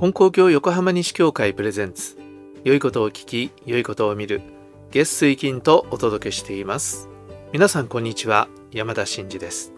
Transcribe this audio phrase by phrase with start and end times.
[0.00, 2.16] 金光教横浜西教会プレゼンツ。
[2.62, 4.42] 良いことを聞き良いことを見る。
[4.92, 7.08] 月水金とお届けしています。
[7.52, 8.46] 皆さんこんにちは。
[8.70, 9.72] 山田真嗣です。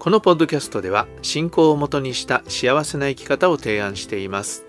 [0.00, 4.66] このポッドキャストでは信仰をもとにした幸せな生き方を提案しています、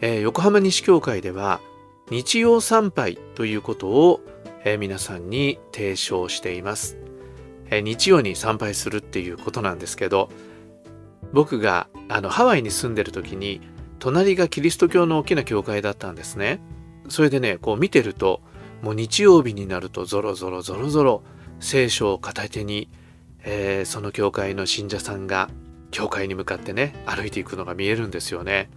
[0.00, 1.60] えー、横浜西教会では
[2.10, 4.20] 日曜参拝ということを、
[4.64, 6.96] えー、皆さんに提唱しています、
[7.70, 10.28] えー、日曜に参拝するっていうことなんですけど
[11.32, 13.60] 僕があのハワイに住んでる時に
[13.98, 16.60] 隣がキリスト教の大きな教会だったんですね。
[17.08, 18.42] それでねこう見てると
[18.82, 21.22] もう日曜日になるとゾロゾロゾロゾロ
[21.60, 22.88] 聖書を片手に、
[23.44, 25.48] えー、その教会の信者さんが
[25.92, 28.70] 教会に向かってね歩いていくのが見えるんですよね。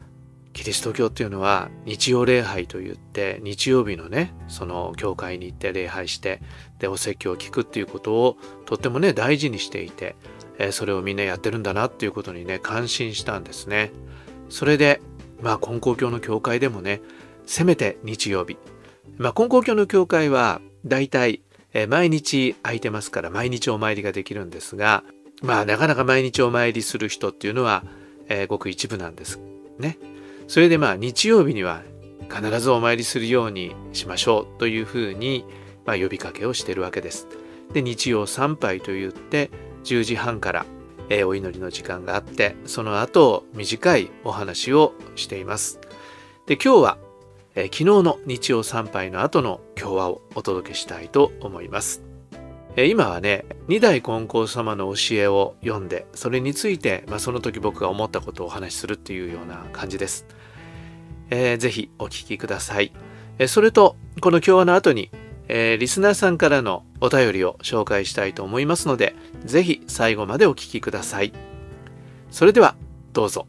[0.53, 6.41] キリスト教っていうのは日曜礼拝といって日曜日のねその教会に行って礼拝して
[6.79, 10.15] でお説教を聞くっていうことをとってもね大事にしていて
[10.57, 13.91] えそれをみんなやってるんだなっていうことにね感心したんですね。
[14.49, 15.01] それで
[15.41, 17.01] まあ金光教の教会でもね
[17.45, 18.57] せめて日曜日
[19.17, 21.41] まあ金光教の教会はだいたい
[21.89, 25.03] 毎日空いてますから毎日お参りができるんですが
[25.41, 27.84] まあなかなか毎日お参りする人っていうのは、
[28.29, 29.40] え、ごく一部なんです
[29.77, 29.97] ね。
[30.47, 31.81] それでまあ日曜日には
[32.29, 35.45] 必ずお参りするようにしましょうというふうに、
[35.85, 37.27] まあ、呼びかけをしてるわけです。
[37.73, 39.49] で日曜参拝といって
[39.85, 40.65] 10時半から、
[41.09, 45.79] えー、お祈りの時間があってその後短いお話をしています。
[46.45, 46.97] で今日は、
[47.55, 52.03] えー、昨日の日曜参拝の後の今日はをお届けしたいと思います、
[52.75, 60.27] えー、今はね二代金光様の教えを読んでそれについて、まあ、その時僕が思ったことをお話しするっていうような感じです、
[61.31, 62.93] えー、ぜひお聞きください、
[63.39, 65.09] えー、それとこの今日の後に
[65.47, 69.16] えー、リスナーさんからのお便りを紹介したいと思いますので、
[69.46, 71.34] ぜひ最後までお聞きください。
[72.31, 72.75] それでは、
[73.13, 73.47] どうぞ。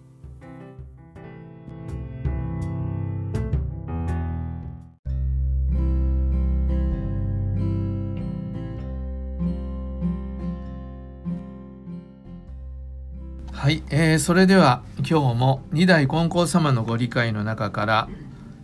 [13.67, 18.09] はい、えー、それでは今日も二代金光様のご理解の中から、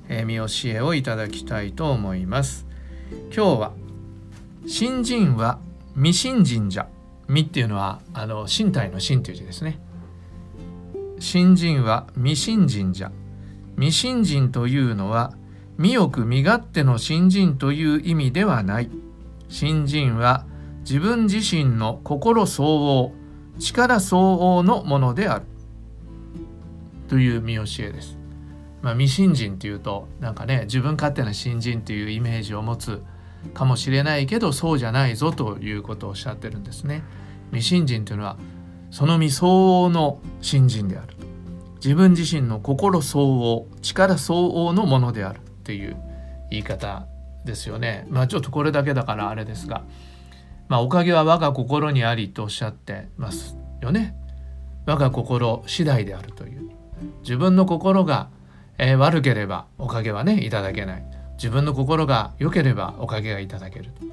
[0.08, 2.68] えー、見教えをいただきたいと思います。
[3.34, 3.72] 今日は
[4.66, 5.58] 新人は
[5.94, 6.88] 未信神社
[7.26, 9.80] 未っていうのはあの身体の身という字ですね。
[11.18, 13.10] 新人は未信神社
[13.76, 15.32] 未信心というのは
[15.78, 18.90] 身よく身勝手の新人という意味ではない。
[19.48, 20.44] 新人は
[20.80, 23.12] 自分自身の心相応
[23.58, 25.44] 力相応のものである。
[27.08, 28.21] という見教えです。
[28.82, 33.02] まあ、未信心っていうとなんかね自分勝手な新人というイメージを持つ
[33.54, 37.02] かもしれないけどそうじゃないぞということをおっしゃってるんですね。
[37.50, 38.36] 未信心というのは
[38.90, 41.16] その未相応の新人である
[41.76, 45.96] 自分自身の心相応力相応のものであるっていう
[46.50, 47.06] 言い方
[47.44, 48.06] ですよね。
[48.08, 49.82] まあちょっとこれだけだからあれですが、
[50.68, 54.14] まあ、おかげは我が心にありとおっしゃってますよね。
[54.86, 56.70] 我が心次第であるという
[57.22, 58.28] 自分の心が
[58.78, 64.06] えー、悪ければおかげはねいただけない自分の心が良ければおかげがいただけると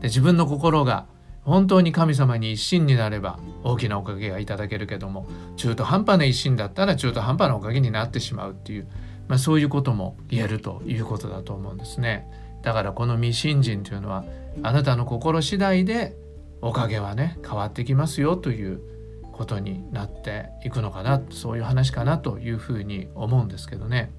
[0.00, 1.06] で自分の心が
[1.42, 5.26] 本当に神様に一心になれば大きなおかげがいただけるけども
[5.56, 8.88] 中途半端な一心だったら中途半端なおかげになってしまうっていう、
[9.28, 12.26] まあ、そういうことも言えるということだと思うんですね。
[12.62, 14.24] だからこの未信心というのは
[14.62, 16.16] あなたの心次第で
[16.62, 18.80] おかげはね変わってきますよという
[19.34, 24.10] ことになっていくのかなそういう話かなというふうに思うんですけどね。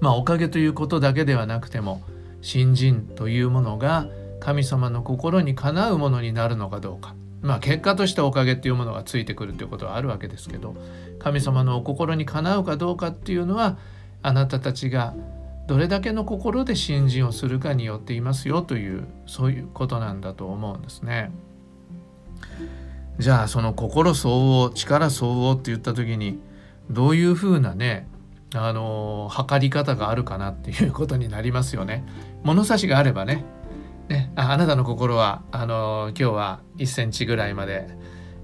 [0.00, 2.02] まあおかげということだけではなくても
[2.40, 4.08] 信心というものが
[4.40, 10.74] 神様の心にかなうものになるのかどうかまあ結果としておかげっていうものがついてくるということはあるわけですけど
[11.20, 13.78] 神様のお心にかなうかどうかっていうのは
[14.22, 15.14] あなたたちが
[15.68, 21.30] どれだけの心で信心をするかによっていますよというそういうことなんだと思うんですね。
[23.18, 26.40] じゃあその心相応力相応って言った時に
[26.90, 28.08] どういうふうなね
[28.54, 32.04] あの測り方があるかなっていうことになりますよね。
[32.42, 33.44] 物差しがあればね。
[34.08, 37.88] ねああなたの心はあの今日は1センチぐらいまで、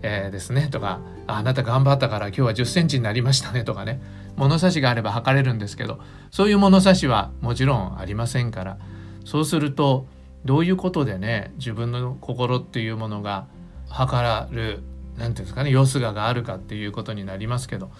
[0.02, 0.68] えー、ですね。
[0.68, 3.64] とかあなた頑張ったから今日は10センチになりましたね。
[3.64, 4.00] とかね。
[4.36, 5.98] 物差しがあれば測れるんですけど
[6.30, 8.78] そういう物差しはもちろんありませんから。
[9.24, 10.06] そうすると
[10.44, 13.46] どういうことでね自分の心っていうものが
[13.88, 14.82] 測らる
[15.16, 17.90] 何て言うんですかね様子ががあるかっていうことになりますけど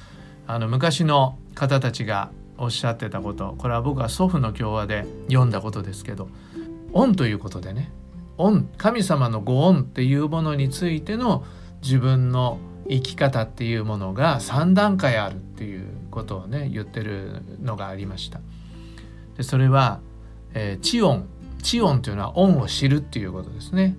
[0.46, 6.28] あの昔の方たちがおっしゃってたことこれは僕は祖父の教話で読んだことですけど
[6.92, 7.92] 「恩」ということでね
[8.38, 11.44] 「恩」神様のご恩っていうものについての
[11.82, 12.58] 自分の
[12.88, 18.40] 生き方っていうものが3段階あるっていうことをね言ってるのがありました。
[19.36, 20.00] でそれは、
[20.54, 21.26] えー、知音
[21.62, 23.96] 知音というのは恩を知るっていうことですね。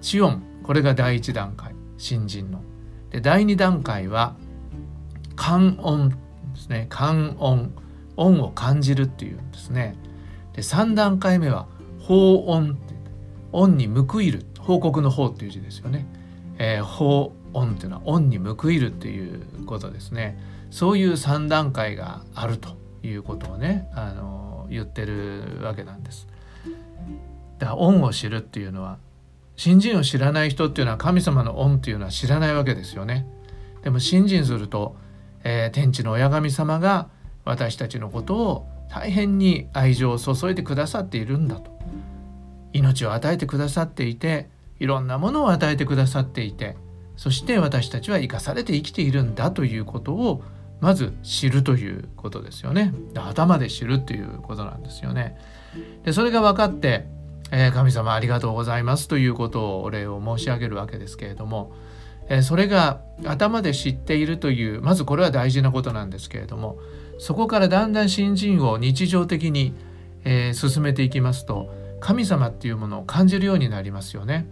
[0.00, 2.62] 知音これが第1段階新人の。
[3.10, 4.36] で第2段階は
[5.36, 6.16] 感恩で
[6.56, 7.74] すね感恩
[8.16, 9.96] 恩を感じるっていうんですね。
[10.54, 11.66] で3段階目は
[12.00, 12.94] 報恩って
[13.52, 16.06] 恩に報いる報告の方っていう字ですよね。
[16.58, 20.38] えー、法恩っていうのは恩に報いるっていうことですね
[20.70, 26.28] そういう3段階があるということをねあの言ってるわけなんです。
[27.58, 28.98] だから恩を知るっていうのは
[29.56, 33.26] 新人を知らない人っていうのは神様の恩っていうのは知らないわけですよね。
[33.82, 34.96] でも信心すると、
[35.44, 37.08] えー、天地の親神様が
[37.44, 41.70] 私たちのことを大変に愛情を注いでくださっているんだと。
[42.72, 46.76] 命を与えてくださっていていろんなものを与えてくださっていて
[47.16, 50.42] そして私たちは生かされて生きているんだということを
[50.80, 52.92] まず知るということですよね。
[53.14, 55.38] 頭で知るっていうことなんですよね。
[56.04, 57.06] でそれが分かって、
[57.52, 61.72] えー、神様ありがとうございますということをお礼を申し上げるわけですけれども、
[62.28, 66.78] えー、それが頭で知っているというまずこれは大事なことなんですけれども
[67.18, 69.74] そこからだんだん新人を日常的に、
[70.24, 71.70] えー、進めていきますと
[72.00, 74.46] 神様っていうものを感じるようになりますよね。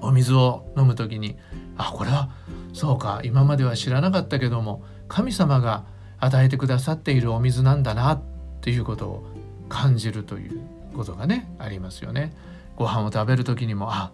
[0.00, 1.36] お水を飲む時に
[1.76, 2.30] あこれは
[2.72, 5.84] そうか今までは知らなかったけども神様が
[6.20, 8.22] 与えてくださっているお水なんだなっ
[8.60, 9.26] ていうことを
[9.68, 12.34] 感じるということがねありますよね。
[12.76, 14.12] ご飯を食べる時にもあ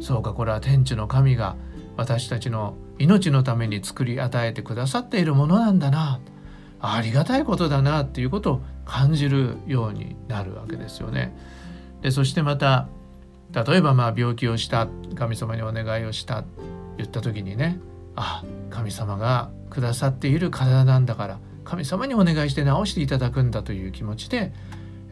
[0.00, 1.56] そうかこれは天地の神が
[1.96, 6.20] 私たちの命のために作り与えてくださっているものなんだな
[6.80, 11.34] ありがたいことだなっていうことを感じるようになるわけですよね。
[12.02, 12.88] でそしてまた
[13.52, 16.44] 例えばまあ病気をした神様にお願いをした
[16.96, 17.78] 言った時にね
[18.16, 24.52] あ神様がくださっている体なんだから神様にお願いして治していただくんだという気持ちで、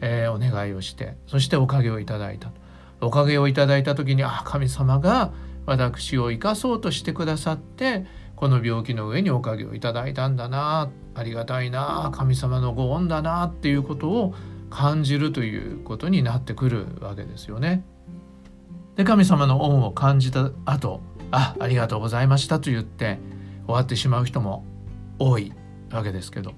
[0.05, 2.51] えー、お願いをしてそしておかげをいただいた
[2.99, 5.31] おかげをいただいた時にあ神様が
[5.65, 8.05] 私を生かそうとしてくださって
[8.35, 14.35] この病気の上におかげをいただいたんだなありがたいな神様のご恩だなっていうことを
[14.69, 17.85] 感じるということになってくるわけですよね。
[18.97, 21.01] で神様の恩を感じた後
[21.31, 23.19] あありがとうございましたと言って
[23.65, 24.65] 終わってしまう人も
[25.19, 25.53] 多い
[25.91, 26.53] わけですけど、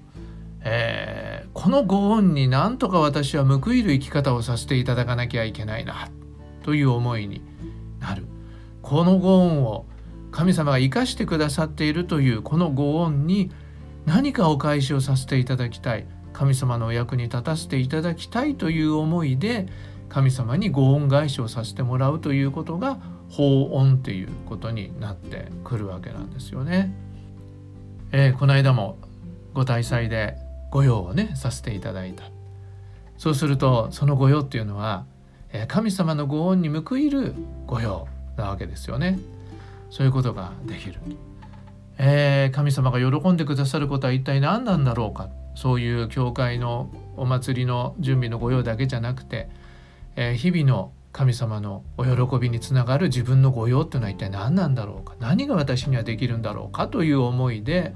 [0.68, 6.10] えー、このご恩になんとか私は報いる生き方をさせていただかなきゃいけないな
[6.64, 7.40] という思いに
[8.00, 8.26] なる
[8.82, 9.86] このご恩を
[10.32, 13.52] 神様が生かしてくださっているというこのご恩に
[14.06, 19.68] 何かお返しをさせていただきたい神様のお役に立たせていただきたいという思いで
[20.08, 22.98] 神様にご恩返しをさせてもらうということが
[23.30, 26.92] 法恩ということになってくるわけなんですよね。
[28.10, 28.98] えー、この間も
[29.54, 32.24] ご大祭で御用をねさせていただいた。
[33.18, 35.06] そうするとその御用っていうのは、
[35.68, 37.34] 神様のご恩に報いる
[37.66, 39.18] 御用なわけですよね。
[39.90, 41.00] そういうことができる。
[41.98, 49.48] えー、神様が喜んでくださることは一体何なんだろうかそういう教会のお祭りの準備の御用だけじゃなくて
[50.16, 57.94] えー、日々の神様のお喜びにつながる自分の御用っていうのは一体何なんだろうか何が私にはできるんだろうかという思いで、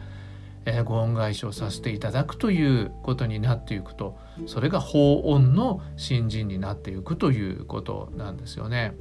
[0.72, 8.94] えー、ご恩返しをさせていただくということになっていくとそれが法恩の新人になっていくということなんですよね。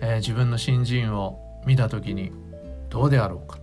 [0.00, 2.32] えー、自分の新人を見た時に
[2.90, 3.58] どうであろうか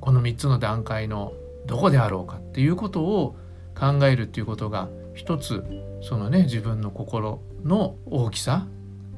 [0.00, 1.32] この3つの段階の
[1.66, 3.36] どこであろうかっていうことを
[3.74, 5.64] 考えるっていうことが一つ
[6.02, 8.66] そのね自分の心の大きさ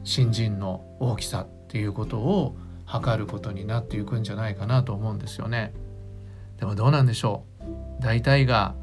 [0.04, 5.72] 新人の大きさっていうことを測ることになっていくんじゃないかなと思うんですよね。
[6.64, 8.74] でもどうなんでしょう大体が、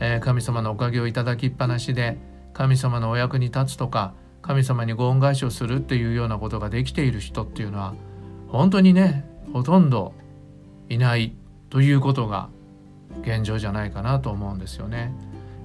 [0.00, 2.16] えー、神様のおかげをいただきっぱなしで
[2.54, 7.94] 神様のお役に立つとか神様にご恩返しをするっていうようなことができている人っていうのは
[8.48, 10.14] 本当にねほとんど
[10.88, 11.34] いない
[11.68, 12.48] ということが
[13.20, 15.12] 現状じゃないかなと思うんですよね。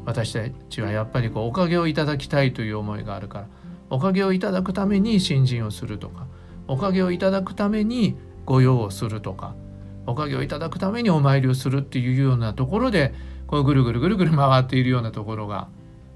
[0.04, 3.48] 私たちはやっぱりこうおかげをいただきたいという思いがあるから
[3.90, 6.28] おかげをいただくために新人をするとか
[6.68, 9.56] おかげをいただくために御用をするとか
[10.06, 13.14] おかげをいただくためにお参りをするっていうようなところで
[13.48, 15.70] こうぐるぐるぐるぐる回っているようなところが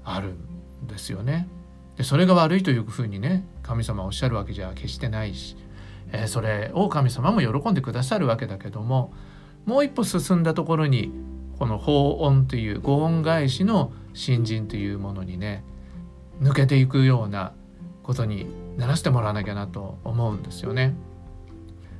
[0.04, 1.48] あるんですよね。
[1.96, 5.56] でそれが悪いというふうにね神様おっしゃるわけじゃ決してないし、
[6.12, 9.12] えー、それを神様も喜んでくださるわけだけども
[9.66, 11.12] もう一歩進んだところに
[11.58, 15.64] この法恩というご恩返しの新人というものにね
[16.40, 17.52] 抜けていくような
[18.04, 20.94] ことにならせてもらわなきゃなと思うんですよね。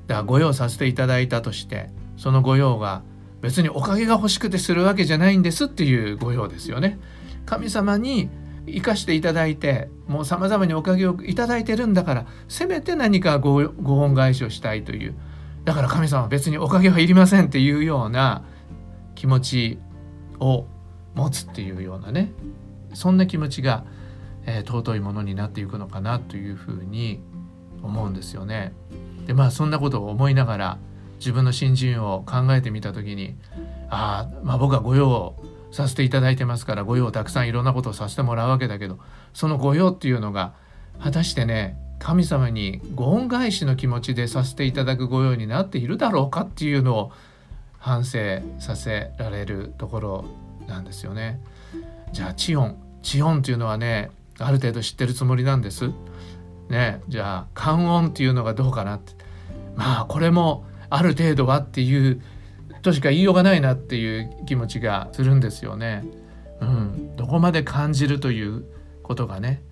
[0.08, 3.02] だから御用させていただいたとしてその御用が
[3.40, 6.98] 別におかげが欲しくてするわけじゃないんですっていう御用ですよね。
[7.46, 8.28] 神様に
[8.66, 15.14] 生かしていただいてもうさまざまにおかげをいただいてるんだからせめて何かごご恩返しをしたいという
[15.64, 18.44] だから神様は別におかげはいりませんっていうような
[19.14, 19.78] 気持ち
[20.40, 20.66] を
[21.14, 22.32] 持つっていうようなね
[22.92, 23.84] そんな気持ちが、
[24.44, 27.20] えー、尊いものになっていくのかなというふうに
[27.82, 28.72] 思うんですよね。
[29.28, 30.78] でまあそんなことを思いながら
[31.18, 33.36] 自分の新人を考えてみた時に
[33.90, 35.36] ああまあ僕は御用を
[35.70, 38.98] させていただいてますから御用をたくさんいろんなことをさせてもらうわけだけど
[39.34, 40.54] その御用っていうのが
[40.98, 47.12] 果たしてね神様にご恩返しの気持ちでさせていただく御用になっているだろうかっていうのを
[47.78, 48.18] 反省
[48.58, 50.24] させられるところ
[50.66, 51.40] なんですよね。
[52.12, 55.90] じゃあチオンチオンっていうのはねある程度知ってるつもりなんです。
[56.68, 59.17] ねじゃあ観音っていうのがどうかなって
[59.78, 62.20] まあこれもある程度はっていう
[62.82, 66.02] としか言いようがないなっていう気持ちがするんですよね。
[66.60, 68.64] うん、どこまで感じるという
[69.04, 69.62] ことがね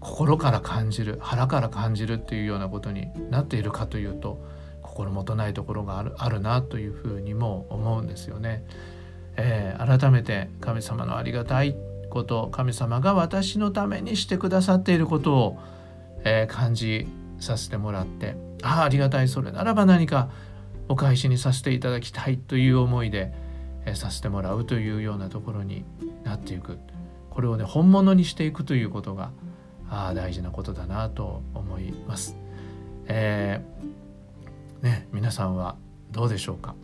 [0.00, 4.44] 心から感じる腹から感じるっていうようなことになっているかというと
[4.82, 8.66] 心もとないところがあるあるなというふうにも思うんですよね。
[9.36, 11.74] えー、改めて神様のありがたい
[12.10, 15.58] こと神様が私のためにしてくださっていることを、
[16.24, 17.08] えー、感じ
[17.40, 20.30] させてもらってああありがたいそれならば何か
[20.88, 23.32] お返しにさせていただきたいという思いで、
[23.84, 25.84] えさせてもらうというようなところに
[26.24, 26.78] なっていく。
[27.30, 29.30] これをね本物にしていくということが
[29.88, 32.36] あ大事なことだなと思います。
[33.06, 35.76] えー、ね皆さんは
[36.10, 36.74] どうでしょうか？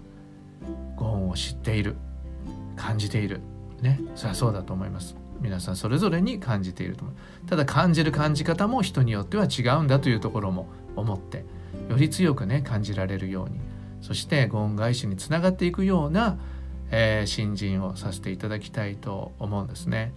[0.97, 1.97] ご恩を知っている
[2.77, 3.41] 感じている。
[3.81, 5.17] ねそりゃそうだと思います。
[5.41, 7.15] 皆さんそれぞれに感じていると思う。
[7.49, 11.45] ただ感じる感じ方も人によっては違うんだというところも思って
[11.89, 13.61] より強くね感じられるように
[14.01, 16.39] そしてご恩返しにつながっていくような、
[16.91, 20.13] えー、新人をさせていただきたいと思うんですね。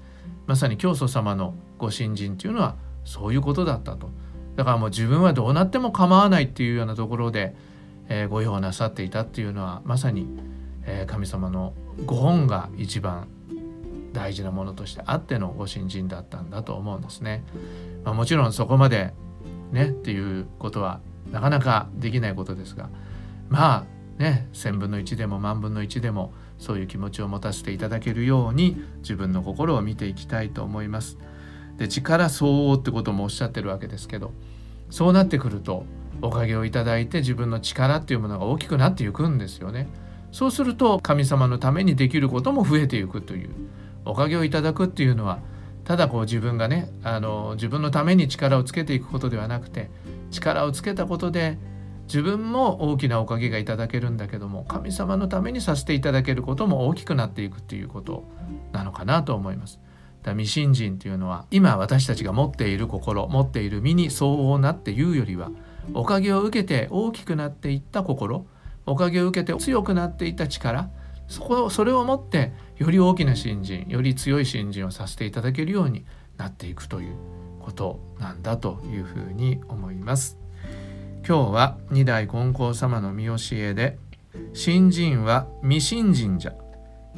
[0.46, 4.10] まさに教祖様のご新人というのはそういうことだったと。
[4.58, 7.56] だからもう自分はどうなっても構わないっていうようなところで、
[8.10, 10.28] えー、ご用なさっていたっていうのはまさに、
[10.84, 11.74] えー、神様の
[12.06, 13.30] ご恩が一番
[14.12, 17.46] 大事なものとしてあってのご新人だったんだと思うんですね。
[18.04, 19.14] まあ、もちろんそこまで
[19.72, 21.00] ねっていうことは
[21.32, 22.90] なかなかできないことですが
[23.50, 23.86] ま
[24.20, 31.18] あね1,000分の1でも万分の1でもそういう気持ちを持たせていただけるように自分の心を見ていきたいと思います。
[31.78, 34.32] で力相応ってこともおっしゃってるわけですけど
[34.90, 35.86] そうなってくると
[36.24, 39.88] おかげをいただいて自分の力っていうものが大きくなっていくんですよね。
[40.32, 43.50] そうすると神様のためにできることも増えていくという
[44.06, 45.40] おかげをいただくっていうのは
[45.84, 49.90] ただこう自分がねあの自分のために力をつけていくことではなくて
[50.32, 51.58] 力をつけたことで
[52.08, 58.24] 自分も大きなおかげがいただけるんだけども神様のためにさせていただけることも大きくなっていくっていうこと
[58.72, 59.80] なのかなと思います。
[60.24, 65.52] だ未信心っていうのは今私たちが持っている心持っている身に相応なっていうよりは
[65.94, 68.46] おかげを受けて大きくなっていった心
[68.86, 70.90] おかげを受けて強くなっていった力
[71.28, 76.06] そこそれをもってより大きな信心より強い信心をさせていただけるように
[76.38, 77.16] なっていくという
[77.68, 80.38] ことなんだというふうに思います。
[81.28, 83.98] 今日は二代金光様の見教えで
[84.54, 86.54] 新人は未信心じゃ。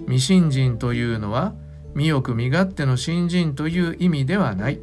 [0.05, 1.53] 未信心というのは
[1.93, 4.79] 身よく身勝手の新人という意味ではない。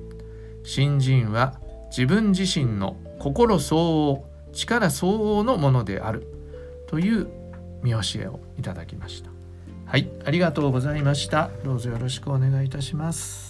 [0.62, 1.58] 新人は
[1.90, 6.28] 自分自身の心相応力相応のものである。
[6.86, 7.26] という
[7.82, 9.30] 見教えをいただきました。
[9.86, 11.50] はいありがとうございました。
[11.64, 13.45] どうぞよろしくお願いいたします。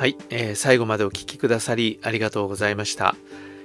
[0.00, 3.16] はい、えー、最後までお聞きくださりありがとうございました。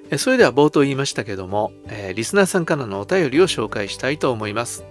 [0.09, 4.83] えそれでは冒頭言いましたけども、えー、リスナーさんからのお便りを紹介したいと思います。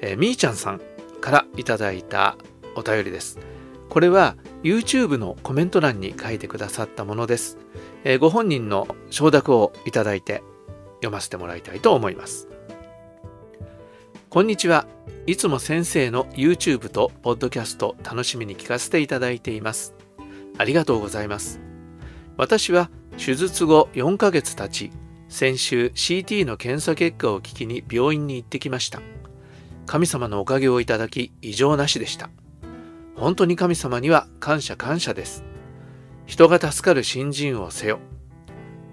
[0.00, 0.80] えー、みーちゃんさん
[1.20, 2.36] からいただいた
[2.76, 3.40] お便りです。
[3.88, 7.58] これは YouTube のコメント欄に書いてくださったものです。
[8.04, 10.44] えー、ご本人の承諾をいただいて
[10.98, 12.46] 読ませてもらいたいと思います。
[14.30, 14.86] こんにちは。
[15.26, 20.03] いつも先生の YouTube と Podcast 楽しみに聞かせていただいています。
[20.58, 21.60] ありがとうございます。
[22.36, 24.90] 私は手術後4ヶ月経ち、
[25.28, 29.00] 先週 CT の検査結果を聞きに病院に行ってきました。
[29.86, 32.30] 神様のおかげをいただき異常なしでした。
[33.16, 35.44] 本当に神様には感謝感謝です。
[36.26, 37.98] 人が助かる新人をせよ。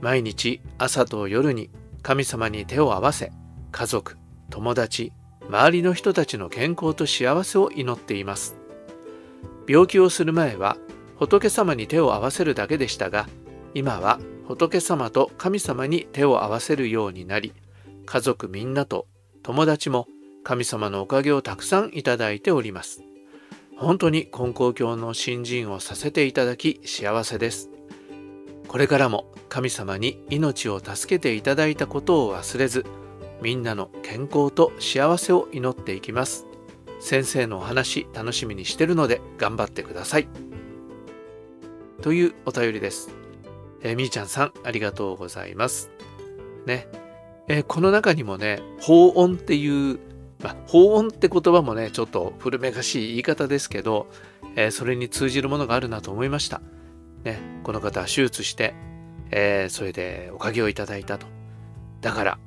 [0.02, 1.70] 毎日朝と夜に
[2.02, 3.32] 神様に手を合わせ、
[3.72, 4.18] 家族、
[4.50, 5.14] 友達、
[5.48, 8.56] 周りの人たちの健康と幸せを祈っています。
[9.68, 10.78] 病気をする前は
[11.22, 13.30] 仏様に手を合わせるだけでしたが
[13.76, 17.54] 今は仏様と神様に手を合わせるようになり
[18.08, 19.06] 家族みんなと
[19.44, 20.08] 友達も
[20.44, 23.04] 神様のおかげをたくさんいただいております。
[23.78, 27.70] 本当に金光教の新人をさせていただき幸せです。
[28.68, 32.84] これからも神様に命を助けていただいたことを忘れず
[33.44, 36.48] みんなの健康と幸せを祈っていきます。
[37.00, 40.51] 先生のお話楽しみにしてるので頑張ってください。
[42.02, 43.10] というお便りです
[43.84, 45.90] えー、みーちゃんさんありがとうございます
[46.66, 46.88] ね
[47.48, 50.00] えー、この中にもね法音っていう
[50.44, 54.08] まあ、法音って言葉もねちょっと古めかしい言い方ですけど、
[54.56, 56.62] えー、それに通じるものがあるなと思いました。
[57.24, 58.74] ね、この方は手術して、
[59.30, 61.28] えー、それでおかげをいただいたと。
[62.02, 62.40] だから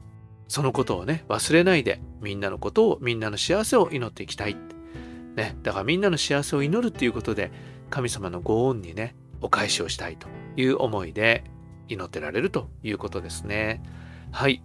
[0.49, 4.57] そのことをね忘れないでみんなのことをみんなの幸せを祈っていきたい。
[5.37, 7.51] ね、だからみんなの幸せを祈るっていうことで
[7.91, 11.45] 神様のご恩にねお返しをしたいという思いで
[11.89, 13.83] 祈ってられるということですね。
[14.33, 14.63] はい。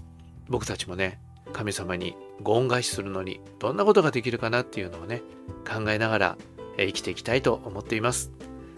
[0.47, 1.19] 僕たちもね
[1.51, 5.21] 神様にご恩返しするのにどんなことができるかなっていうのをね
[5.67, 6.37] 考えながら
[6.77, 8.31] 生きていきたいと思っています。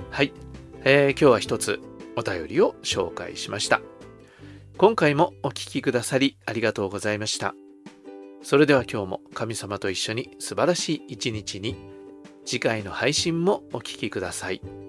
[0.09, 0.33] はい、
[0.83, 1.79] えー、今日は一つ
[2.17, 3.79] お便りを紹介しました。
[4.77, 7.53] 今回もお聴きくださりありがとうございました。
[8.41, 11.75] それでは今日も神様と一緒に素晴らしい一日に
[12.43, 14.80] 次回の配信もお聴きください。